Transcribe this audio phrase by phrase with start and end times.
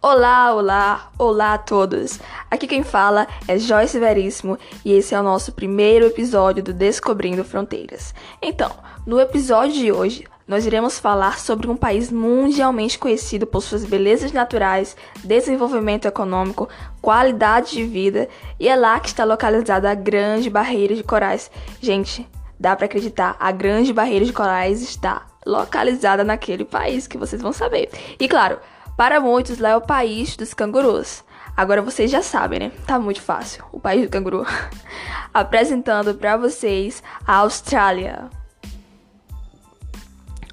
[0.00, 2.20] Olá, olá, olá a todos!
[2.48, 7.42] Aqui quem fala é Joyce Veríssimo e esse é o nosso primeiro episódio do Descobrindo
[7.42, 8.14] Fronteiras.
[8.40, 8.70] Então,
[9.04, 14.30] no episódio de hoje, nós iremos falar sobre um país mundialmente conhecido por suas belezas
[14.30, 16.68] naturais, desenvolvimento econômico,
[17.02, 18.28] qualidade de vida
[18.60, 21.50] e é lá que está localizada a Grande Barreira de Corais.
[21.80, 22.24] Gente,
[22.58, 27.52] dá para acreditar, a Grande Barreira de Corais está localizada naquele país que vocês vão
[27.52, 27.90] saber.
[28.20, 28.58] E claro,
[28.98, 31.22] para muitos lá é o país dos cangurus.
[31.56, 32.72] Agora vocês já sabem, né?
[32.84, 33.64] Tá muito fácil.
[33.70, 34.44] O país do canguru.
[35.32, 38.28] Apresentando para vocês a Austrália.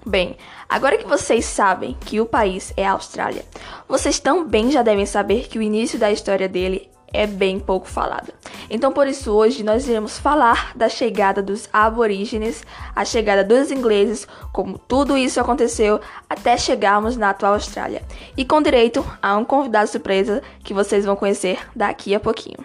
[0.05, 0.37] Bem,
[0.69, 3.43] agora que vocês sabem que o país é a Austrália,
[3.87, 8.33] vocês também já devem saber que o início da história dele é bem pouco falada.
[8.69, 12.63] Então, por isso, hoje nós iremos falar da chegada dos aborígenes,
[12.95, 18.03] a chegada dos ingleses, como tudo isso aconteceu até chegarmos na atual Austrália.
[18.35, 22.57] E com direito a um convidado surpresa que vocês vão conhecer daqui a pouquinho.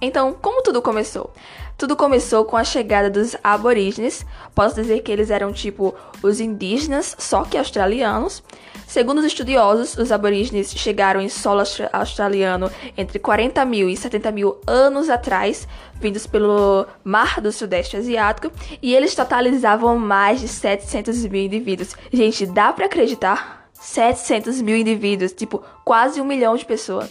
[0.00, 1.32] Então, como tudo começou?
[1.78, 4.26] Tudo começou com a chegada dos aborígenes.
[4.52, 8.42] Posso dizer que eles eram tipo os indígenas, só que australianos.
[8.84, 11.62] Segundo os estudiosos, os aborígenes chegaram em solo
[11.92, 18.50] australiano entre 40 mil e 70 mil anos atrás, vindos pelo Mar do Sudeste Asiático,
[18.82, 21.94] e eles totalizavam mais de 700 mil indivíduos.
[22.12, 23.70] Gente, dá para acreditar?
[23.72, 27.08] 700 mil indivíduos, tipo quase um milhão de pessoas.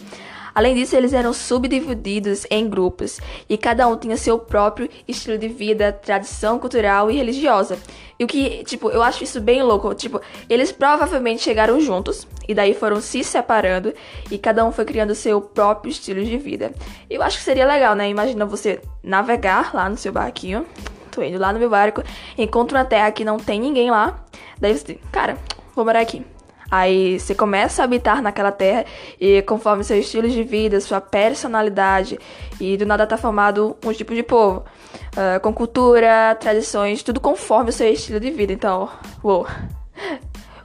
[0.58, 5.46] Além disso, eles eram subdivididos em grupos e cada um tinha seu próprio estilo de
[5.46, 7.78] vida, tradição cultural e religiosa.
[8.18, 9.94] E o que, tipo, eu acho isso bem louco.
[9.94, 13.94] Tipo, eles provavelmente chegaram juntos e daí foram se separando
[14.32, 16.72] e cada um foi criando seu próprio estilo de vida.
[17.08, 18.08] Eu acho que seria legal, né?
[18.08, 20.66] Imagina você navegar lá no seu barquinho.
[21.12, 22.02] Tô indo lá no meu barco,
[22.36, 24.24] encontro uma terra que não tem ninguém lá.
[24.60, 25.38] Daí você, cara,
[25.76, 26.26] vou morar aqui.
[26.70, 28.84] Aí você começa a habitar naquela terra
[29.20, 32.18] e conforme seu estilo de vida, sua personalidade,
[32.60, 34.64] e do nada tá formado um tipo de povo.
[35.12, 38.52] Uh, com cultura, tradições, tudo conforme o seu estilo de vida.
[38.52, 38.88] Então,
[39.24, 39.46] uou.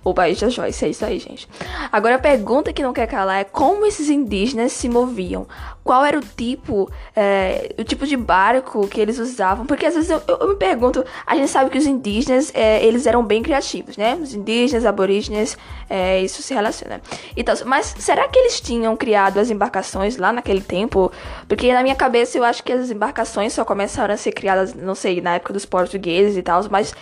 [0.03, 1.47] O país da Joyce, é isso aí, gente.
[1.89, 5.47] Agora a pergunta que não quer calar é como esses indígenas se moviam?
[5.81, 9.65] Qual era o tipo, é, o tipo de barco que eles usavam?
[9.65, 12.85] Porque às vezes eu, eu, eu me pergunto, a gente sabe que os indígenas, é,
[12.85, 14.17] eles eram bem criativos, né?
[14.21, 15.57] Os indígenas, aborígenes,
[15.89, 17.01] é, isso se relaciona.
[17.35, 21.11] Então, mas será que eles tinham criado as embarcações lá naquele tempo?
[21.47, 24.95] Porque na minha cabeça eu acho que as embarcações só começaram a ser criadas, não
[24.95, 26.93] sei, na época dos portugueses e tal, mas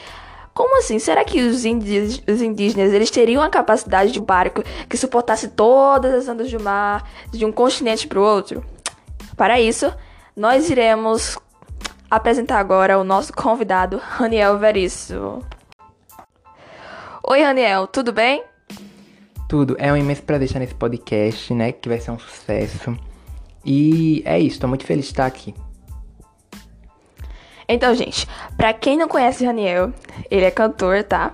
[0.54, 1.00] como assim?
[1.00, 6.14] Será que os, indígenas, os indígenas eles teriam a capacidade de barco que suportasse todas
[6.14, 8.64] as ondas do mar de um continente para o outro?
[9.38, 9.92] Para isso,
[10.36, 11.38] nós iremos
[12.10, 15.44] apresentar agora o nosso convidado, Raniel Veríssimo.
[17.24, 18.44] Oi, Raniel, tudo bem?
[19.48, 19.76] Tudo.
[19.80, 21.72] É um imenso prazer estar nesse podcast, né?
[21.72, 22.98] Que vai ser um sucesso.
[23.64, 25.54] E é isso, estou muito feliz de estar aqui.
[27.74, 28.28] Então, gente,
[28.58, 29.94] para quem não conhece Raniel,
[30.30, 31.34] ele é cantor, tá?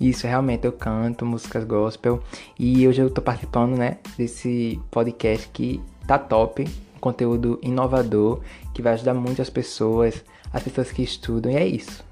[0.00, 2.22] Isso, realmente eu canto músicas gospel
[2.58, 6.66] e hoje eu tô participando, né, desse podcast que tá top,
[6.98, 8.40] conteúdo inovador
[8.72, 12.02] que vai ajudar muito as pessoas, as pessoas que estudam e é isso.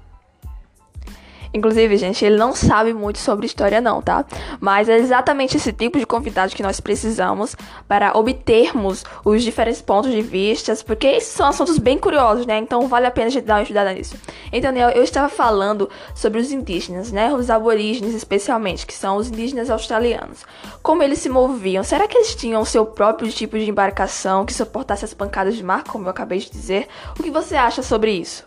[1.53, 4.23] Inclusive, gente, ele não sabe muito sobre história, não, tá?
[4.59, 7.55] Mas é exatamente esse tipo de convidado que nós precisamos
[7.87, 12.57] para obtermos os diferentes pontos de vista, porque esses são assuntos bem curiosos, né?
[12.59, 14.15] Então vale a pena a gente dar uma estudada nisso.
[14.51, 17.33] Então, Daniel, eu estava falando sobre os indígenas, né?
[17.33, 20.45] Os aborígenes, especialmente, que são os indígenas australianos.
[20.83, 21.83] Como eles se moviam?
[21.83, 25.63] Será que eles tinham o seu próprio tipo de embarcação que suportasse as pancadas de
[25.63, 26.87] mar, como eu acabei de dizer?
[27.17, 28.43] O que você acha sobre isso?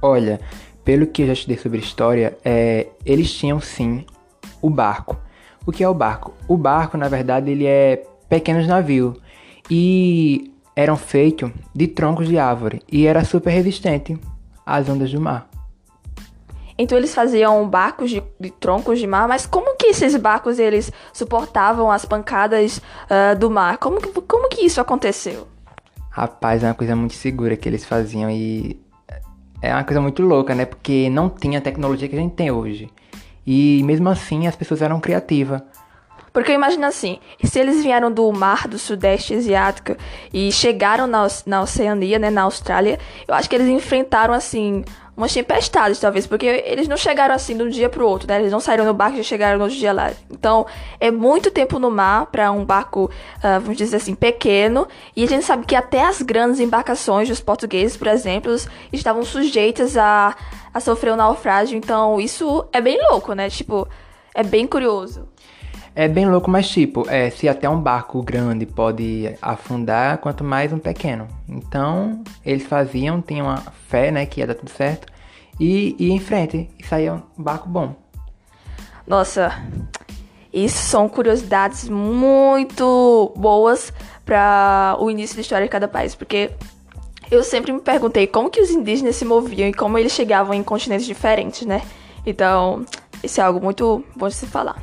[0.00, 0.40] Olha,
[0.84, 4.04] pelo que eu já estudei sobre história, é, eles tinham sim
[4.60, 5.16] o barco.
[5.66, 6.34] O que é o barco?
[6.46, 9.16] O barco, na verdade, ele é pequenos navios
[9.70, 14.18] e eram feitos de troncos de árvore e era super resistente
[14.66, 15.48] às ondas do mar.
[16.76, 20.90] Então eles faziam barcos de, de, troncos de mar, mas como que esses barcos eles
[21.12, 23.78] suportavam as pancadas uh, do mar?
[23.78, 25.46] Como que, como que isso aconteceu?
[26.10, 28.83] Rapaz, é uma coisa muito segura que eles faziam e
[29.64, 30.64] é uma coisa muito louca, né?
[30.64, 32.90] Porque não tinha a tecnologia que a gente tem hoje.
[33.46, 35.62] E mesmo assim as pessoas eram criativas.
[36.32, 39.96] Porque eu imagino assim, se eles vieram do mar do sudeste asiático
[40.32, 44.84] e chegaram na, na Oceania, né, na Austrália, eu acho que eles enfrentaram, assim,
[45.16, 48.40] umas tempestades, talvez, porque eles não chegaram assim de um dia pro outro, né?
[48.40, 50.12] Eles não saíram no barco e já chegaram no outro dia lá.
[50.30, 50.66] Então,
[50.98, 54.88] é muito tempo no mar para um barco, uh, vamos dizer assim, pequeno.
[55.14, 58.54] E a gente sabe que até as grandes embarcações dos portugueses, por exemplo,
[58.92, 60.36] estavam sujeitas a,
[60.72, 61.76] a sofrer um naufrágio.
[61.76, 63.48] Então, isso é bem louco, né?
[63.48, 63.88] Tipo,
[64.34, 65.28] é bem curioso.
[65.96, 70.72] É bem louco, mas tipo, é, se até um barco grande pode afundar, quanto mais
[70.72, 71.28] um pequeno.
[71.48, 73.58] Então, eles faziam, tinham uma
[73.88, 75.06] fé, né, que ia dar tudo certo,
[75.60, 77.94] e ia em frente, e saía um barco bom.
[79.06, 79.52] Nossa,
[80.52, 83.92] isso são curiosidades muito boas
[84.24, 86.50] para o início da história de cada país, porque
[87.30, 90.62] eu sempre me perguntei como que os indígenas se moviam e como eles chegavam em
[90.62, 91.82] continentes diferentes, né?
[92.26, 92.84] Então,
[93.22, 94.82] isso é algo muito bom de se falar.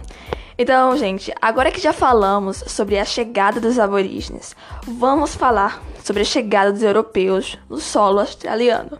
[0.61, 6.25] Então, gente, agora que já falamos sobre a chegada dos aborígenes, vamos falar sobre a
[6.25, 8.99] chegada dos europeus no solo australiano.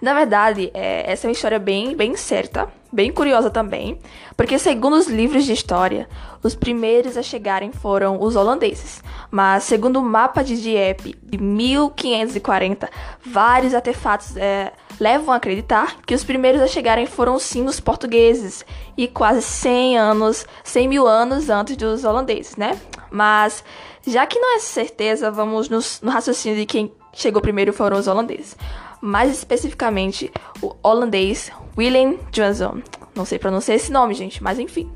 [0.00, 3.98] Na verdade, é, essa é uma história bem, bem certa, bem curiosa também,
[4.38, 6.08] porque segundo os livros de história,
[6.42, 12.90] os primeiros a chegarem foram os holandeses, mas segundo o mapa de Dieppe de 1540,
[13.24, 18.62] vários artefatos é, levam a acreditar que os primeiros a chegarem foram sim os portugueses
[18.94, 22.78] e quase 100 anos, 100 mil anos antes dos holandeses, né?
[23.10, 23.64] Mas
[24.06, 28.06] já que não é certeza, vamos nos, no raciocínio de quem chegou primeiro foram os
[28.06, 28.54] holandeses.
[29.00, 30.30] Mais especificamente,
[30.60, 32.82] o holandês Willem Johnson.
[33.14, 34.90] Não sei pronunciar esse nome, gente, mas enfim.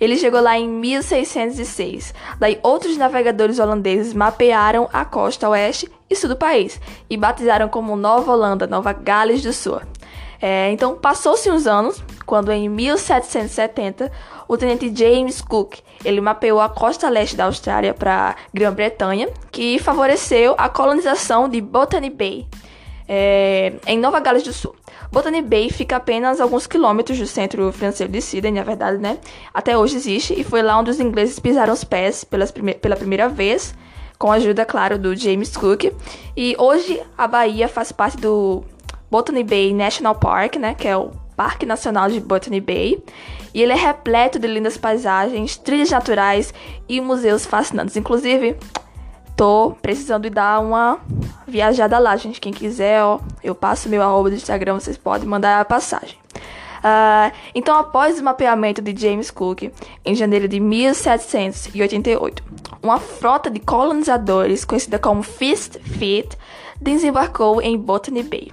[0.00, 2.12] Ele chegou lá em 1606.
[2.38, 7.96] Daí outros navegadores holandeses mapearam a costa oeste e sul do país e batizaram como
[7.96, 9.80] Nova Holanda, Nova Gales do Sul.
[10.42, 14.10] É, então passou-se uns anos, quando em 1770
[14.48, 20.54] o tenente James Cook ele mapeou a costa leste da Austrália para Grã-Bretanha, que favoreceu
[20.56, 22.48] a colonização de Botany Bay
[23.12, 24.72] é, em Nova Gales do Sul.
[25.10, 29.18] Botany Bay fica apenas alguns quilômetros do centro financeiro de Sydney, na verdade, né?
[29.52, 33.28] Até hoje existe e foi lá onde os ingleses pisaram os pés prime pela primeira
[33.28, 33.74] vez,
[34.16, 35.92] com a ajuda, claro, do James Cook.
[36.36, 38.62] E hoje a Bahia faz parte do
[39.10, 40.74] Botany Bay National Park, né?
[40.74, 43.02] Que é o Parque Nacional de Botany Bay.
[43.52, 46.54] E ele é repleto de lindas paisagens, trilhas naturais
[46.88, 47.96] e museus fascinantes.
[47.96, 48.56] Inclusive,
[49.40, 50.98] tô precisando dar uma
[51.48, 52.38] viajada lá, gente.
[52.38, 56.18] Quem quiser, ó, eu passo meu arroba do Instagram, vocês podem mandar a passagem.
[56.80, 59.72] Uh, então, após o mapeamento de James Cook,
[60.04, 62.44] em janeiro de 1788,
[62.82, 66.36] uma frota de colonizadores, conhecida como Fist Fleet,
[66.78, 68.52] desembarcou em Botany Bay.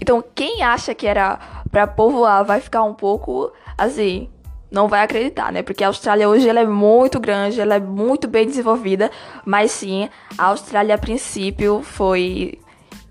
[0.00, 1.38] Então, quem acha que era
[1.70, 4.30] para povoar vai ficar um pouco assim,
[4.70, 5.62] não vai acreditar, né?
[5.62, 9.10] Porque a Austrália hoje ela é muito grande, ela é muito bem desenvolvida,
[9.44, 12.58] mas sim, a Austrália a princípio foi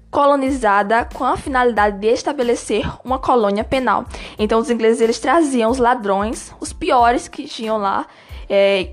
[0.10, 4.06] colonizada com a finalidade de estabelecer uma colônia penal.
[4.40, 8.06] Então os ingleses eles traziam os ladrões, os piores que tinham lá,
[8.50, 8.92] é,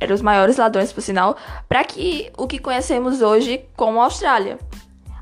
[0.00, 1.36] eram os maiores ladrões por sinal,
[1.68, 4.58] para que o que conhecemos hoje como Austrália.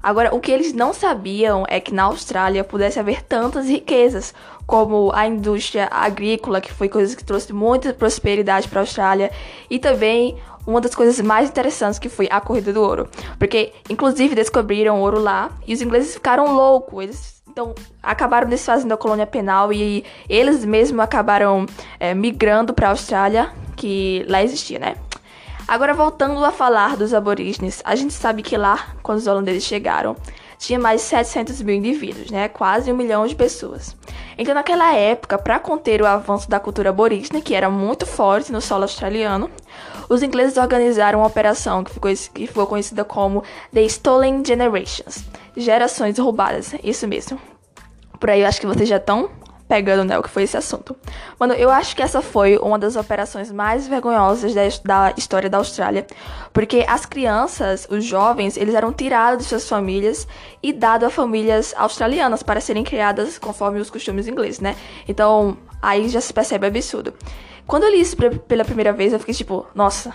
[0.02, 4.34] Agora, o que eles não sabiam é que na Austrália pudesse haver tantas riquezas,
[4.66, 9.30] como a indústria agrícola, que foi coisa que trouxe muita prosperidade para a Austrália,
[9.70, 13.08] e também uma das coisas mais interessantes que foi a corrida do ouro,
[13.38, 18.96] porque inclusive descobriram ouro lá e os ingleses ficaram loucos, eles então acabaram desfazendo a
[18.96, 21.66] colônia penal e eles mesmos acabaram
[22.00, 24.96] é, migrando para a Austrália, que lá existia, né?
[25.66, 30.16] Agora, voltando a falar dos aborígenes, a gente sabe que lá, quando os holandeses chegaram,
[30.58, 32.48] tinha mais de 700 mil indivíduos, né?
[32.48, 33.96] Quase um milhão de pessoas.
[34.38, 38.60] Então, naquela época, para conter o avanço da cultura aborígene, que era muito forte no
[38.60, 39.50] solo australiano,
[40.08, 43.42] os ingleses organizaram uma operação que ficou, que ficou conhecida como
[43.72, 45.24] The Stolen Generations
[45.56, 46.74] gerações roubadas.
[46.82, 47.38] Isso mesmo.
[48.18, 49.30] Por aí eu acho que vocês já estão
[49.72, 50.94] pegando, né, o que foi esse assunto.
[51.38, 54.52] Mano, eu acho que essa foi uma das operações mais vergonhosas
[54.84, 56.06] da, história da Austrália,
[56.52, 60.28] porque as crianças, os jovens, eles eram tirados de suas famílias
[60.62, 64.76] e dados a famílias australianas para serem criadas conforme os costumes ingleses, né?
[65.08, 67.14] Então, aí já se percebe absurdo.
[67.66, 68.14] Quando eu li isso
[68.46, 70.14] pela primeira vez, eu fiquei tipo, nossa.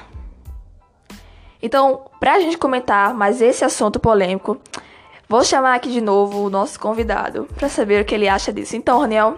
[1.59, 4.61] Então, pra gente comentar mais esse assunto polêmico,
[5.29, 8.77] Vou chamar aqui de novo o nosso convidado para saber o que ele acha disso.
[8.77, 9.37] Então, Raniel,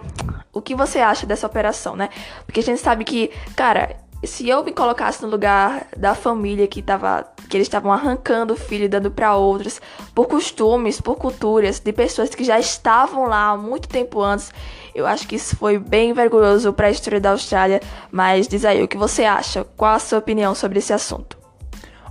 [0.52, 2.08] o que você acha dessa operação, né?
[2.46, 6.80] Porque a gente sabe que, cara, se eu me colocasse no lugar da família que
[6.80, 9.80] tava que eles estavam arrancando o filho e dando para outros
[10.14, 14.52] por costumes, por culturas de pessoas que já estavam lá há muito tempo antes,
[14.94, 17.80] eu acho que isso foi bem vergonhoso para a história da Austrália,
[18.12, 19.64] mas diz aí o que você acha?
[19.76, 21.36] Qual a sua opinião sobre esse assunto?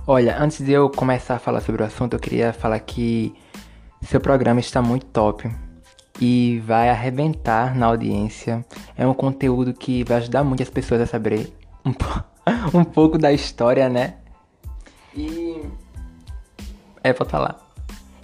[0.06, 3.34] Olha, antes de eu começar a falar sobre o assunto, eu queria falar que
[4.06, 5.50] seu programa está muito top
[6.20, 8.64] e vai arrebentar na audiência.
[8.96, 11.52] É um conteúdo que vai ajudar muitas pessoas a saber
[11.84, 11.92] um,
[12.78, 14.14] um pouco da história, né?
[15.14, 15.62] E.
[17.02, 17.58] É, vou falar.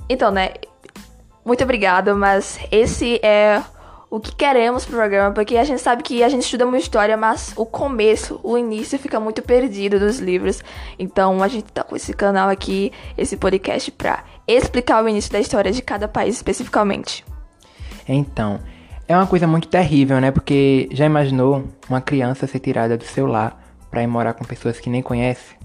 [0.08, 0.50] Então, né?
[1.44, 3.62] Muito obrigado, mas esse é
[4.08, 7.16] o que queremos pro programa, porque a gente sabe que a gente estuda uma história,
[7.16, 10.62] mas o começo, o início fica muito perdido dos livros.
[10.98, 15.40] Então a gente tá com esse canal aqui, esse podcast pra explicar o início da
[15.40, 17.24] história de cada país especificamente.
[18.08, 18.60] Então,
[19.08, 20.30] é uma coisa muito terrível, né?
[20.30, 23.60] Porque já imaginou uma criança ser tirada do seu lar
[23.90, 25.56] para ir morar com pessoas que nem conhece?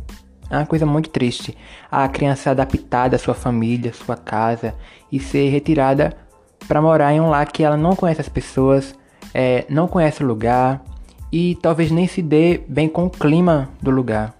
[0.50, 1.56] É uma coisa muito triste.
[1.90, 4.76] A criança adaptada à sua família, sua casa
[5.12, 6.16] e ser retirada
[6.68, 8.96] para morar em um lar que ela não conhece as pessoas,
[9.34, 10.82] é, não conhece o lugar
[11.32, 14.34] e talvez nem se dê bem com o clima do lugar.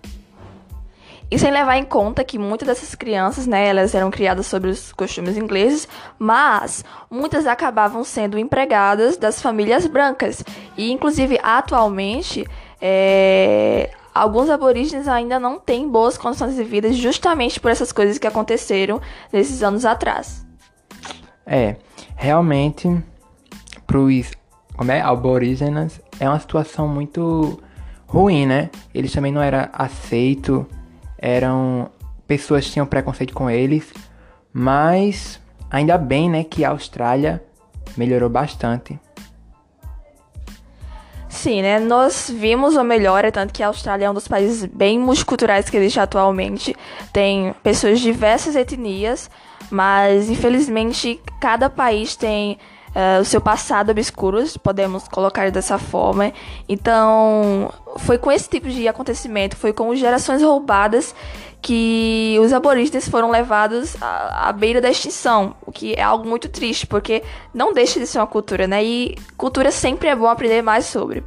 [1.32, 4.92] E sem levar em conta que muitas dessas crianças, né, elas eram criadas sobre os
[4.92, 5.88] costumes ingleses,
[6.20, 10.44] mas muitas acabavam sendo empregadas das famílias brancas.
[10.76, 12.46] E, inclusive, atualmente,
[12.82, 18.28] é, alguns aborígenes ainda não têm boas condições de vida justamente por essas coisas que
[18.28, 19.00] aconteceram
[19.32, 20.51] nesses anos atrás.
[21.46, 21.76] É,
[22.16, 22.88] realmente,
[23.88, 24.32] pros
[24.76, 27.62] como é, aborígenes, é uma situação muito
[28.08, 28.70] ruim, né?
[28.94, 30.66] Eles também não eram aceitos
[31.22, 31.92] eram
[32.26, 33.94] pessoas tinham preconceito com eles,
[34.52, 37.44] mas ainda bem, né, que a Austrália
[37.96, 39.00] melhorou bastante.
[41.30, 41.80] Sim, né?
[41.80, 45.78] Nós vimos a melhora, tanto que a Austrália é um dos países bem multiculturais que
[45.78, 46.76] existe atualmente.
[47.14, 49.30] Tem pessoas de diversas etnias,
[49.72, 52.60] mas infelizmente cada país tem
[52.96, 56.32] uh, o seu passado obscuro, podemos colocar dessa forma.
[56.68, 61.16] Então, foi com esse tipo de acontecimento, foi com gerações roubadas
[61.62, 66.50] que os aborígenes foram levados à, à, beira da extinção, o que é algo muito
[66.50, 67.22] triste, porque
[67.54, 68.84] não deixa de ser uma cultura, né?
[68.84, 71.24] E cultura sempre é bom aprender mais sobre.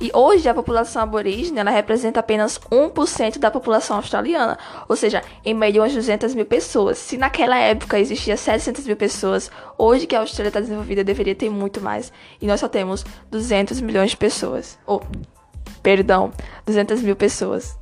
[0.00, 4.58] E hoje a população aborígene ela representa apenas 1% da população australiana,
[4.88, 6.98] ou seja, em meio a 200 mil pessoas.
[6.98, 11.50] Se naquela época existia 700 mil pessoas, hoje que a Austrália está desenvolvida deveria ter
[11.50, 12.12] muito mais.
[12.40, 14.78] E nós só temos 200 milhões de pessoas.
[14.86, 16.32] Ou, oh, perdão,
[16.66, 17.78] 200 mil pessoas.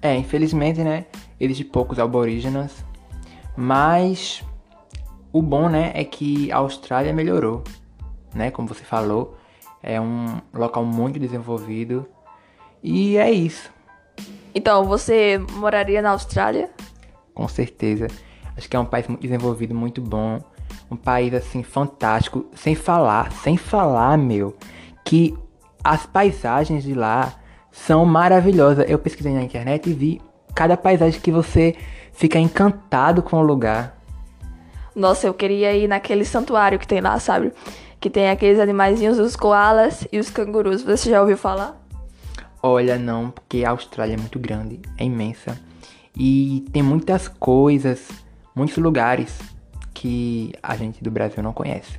[0.00, 1.06] É, infelizmente, né?
[1.38, 2.84] Eles de poucos aborígenes.
[3.56, 4.44] Mas
[5.32, 7.62] o bom, né, é que a Austrália melhorou,
[8.34, 8.50] né?
[8.50, 9.39] Como você falou
[9.82, 12.06] é um local muito desenvolvido.
[12.82, 13.70] E é isso.
[14.54, 16.70] Então, você moraria na Austrália?
[17.34, 18.08] Com certeza.
[18.56, 20.40] Acho que é um país muito desenvolvido, muito bom.
[20.90, 24.56] Um país assim fantástico, sem falar, sem falar, meu,
[25.04, 25.36] que
[25.82, 27.34] as paisagens de lá
[27.70, 28.88] são maravilhosas.
[28.88, 30.20] Eu pesquisei na internet e vi
[30.54, 31.76] cada paisagem que você
[32.12, 33.96] fica encantado com o lugar.
[34.94, 37.52] Nossa, eu queria ir naquele santuário que tem lá, sabe?
[38.00, 40.82] Que tem aqueles animaizinhos, os koalas e os cangurus.
[40.82, 41.78] Você já ouviu falar?
[42.62, 45.58] Olha, não, porque a Austrália é muito grande, é imensa.
[46.16, 48.08] E tem muitas coisas,
[48.54, 49.38] muitos lugares
[49.94, 51.98] que a gente do Brasil não conhece.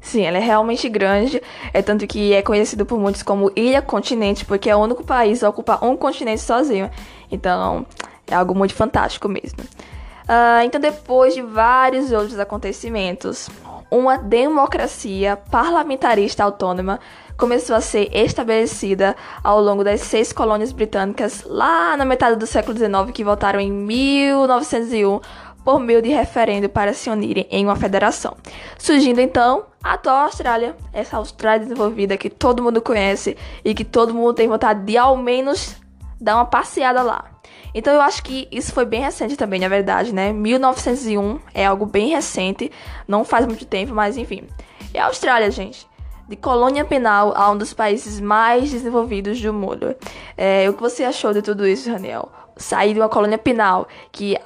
[0.00, 1.40] Sim, ela é realmente grande,
[1.72, 5.42] é tanto que é conhecido por muitos como Ilha Continente, porque é o único país
[5.42, 6.90] a ocupar um continente sozinho.
[7.30, 7.86] Então,
[8.26, 9.60] é algo muito fantástico mesmo.
[9.60, 13.48] Uh, então, depois de vários outros acontecimentos,
[13.94, 16.98] uma democracia parlamentarista autônoma
[17.38, 22.76] começou a ser estabelecida ao longo das seis colônias britânicas lá na metade do século
[22.76, 25.20] XIX que votaram em 1901
[25.64, 28.36] por meio de referendo para se unirem em uma federação.
[28.76, 34.12] Surgindo então a atual Austrália, essa Austrália desenvolvida que todo mundo conhece e que todo
[34.12, 35.76] mundo tem vontade de ao menos
[36.20, 37.33] dar uma passeada lá.
[37.72, 40.32] Então eu acho que isso foi bem recente também, na verdade, né?
[40.32, 42.70] 1901 é algo bem recente,
[43.06, 44.44] não faz muito tempo, mas enfim.
[44.92, 45.86] É a Austrália, gente.
[46.28, 49.94] De colônia penal a um dos países mais desenvolvidos do mundo.
[50.36, 52.30] É, o que você achou de tudo isso, Daniel?
[52.56, 54.36] Sair de uma colônia penal que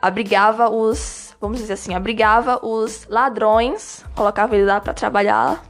[0.00, 5.64] abrigava os, vamos dizer assim, abrigava os ladrões, colocava eles lá para trabalhar.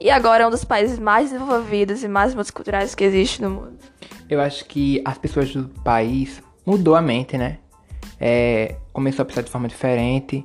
[0.00, 3.97] E agora é um dos países mais desenvolvidos e mais multiculturais que existe no mundo
[4.28, 7.58] eu acho que as pessoas do país mudou a mente, né?
[8.20, 10.44] É, começou a pensar de forma diferente.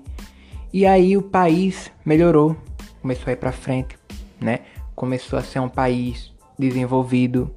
[0.72, 2.56] E aí o país melhorou,
[3.02, 3.98] começou a ir para frente,
[4.40, 4.62] né?
[4.96, 7.54] Começou a ser um país desenvolvido,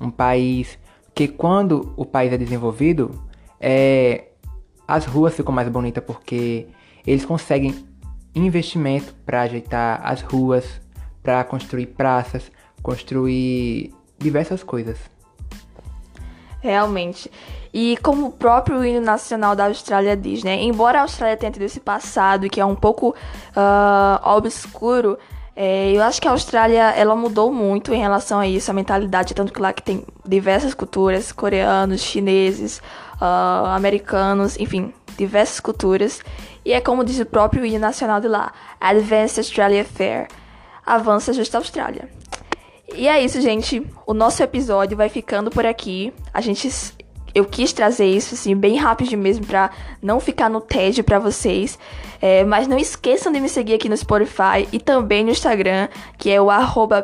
[0.00, 0.78] um país
[1.14, 3.10] que quando o país é desenvolvido,
[3.60, 4.28] é,
[4.86, 6.68] as ruas ficam mais bonitas porque
[7.06, 7.74] eles conseguem
[8.34, 10.80] investimento para ajeitar as ruas,
[11.22, 12.50] para construir praças,
[12.82, 14.98] construir diversas coisas.
[16.60, 17.30] Realmente.
[17.72, 20.62] E como o próprio hino nacional da Austrália diz, né?
[20.62, 25.18] Embora a Austrália tenha tido esse passado que é um pouco uh, obscuro,
[25.54, 29.34] é, eu acho que a Austrália ela mudou muito em relação a isso, a mentalidade,
[29.34, 32.78] tanto que lá que tem diversas culturas, coreanos, chineses,
[33.20, 36.20] uh, americanos, enfim, diversas culturas.
[36.64, 40.28] E é como diz o próprio hino nacional de lá, Advanced Australia Fair.
[40.86, 42.08] avança justo a Austrália.
[42.94, 43.82] E é isso, gente.
[44.06, 46.12] O nosso episódio vai ficando por aqui.
[46.32, 46.70] A gente
[47.34, 49.70] eu quis trazer isso assim bem rápido mesmo para
[50.02, 51.78] não ficar no tédio para vocês.
[52.20, 56.30] É, mas não esqueçam de me seguir aqui no Spotify e também no Instagram, que
[56.30, 56.48] é o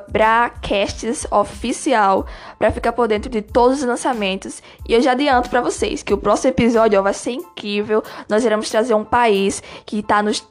[0.09, 2.27] @bracastesoficial,
[2.59, 4.63] para ficar por dentro de todos os lançamentos.
[4.89, 8.03] E eu já adianto para vocês que o próximo episódio ó, vai ser incrível.
[8.29, 10.45] Nós iremos trazer um país que tá nos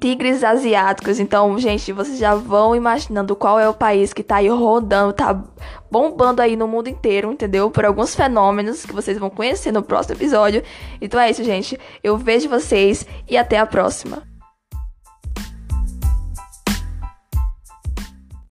[0.00, 1.18] tigres asiáticos.
[1.18, 5.42] Então, gente, vocês já vão imaginando qual é o país que tá aí rodando, tá
[5.90, 7.70] bombando aí no mundo inteiro, entendeu?
[7.70, 10.62] Por alguns fenômenos que vocês vão conhecer no próximo episódio.
[11.00, 11.78] Então é isso, gente.
[12.02, 14.09] Eu vejo vocês e até a próxima.